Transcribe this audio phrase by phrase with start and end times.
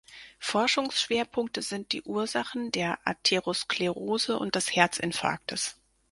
[0.39, 5.75] Forschungsschwerpunkte sind die Ursachen der Atherosklerose und des Herzinfarktes.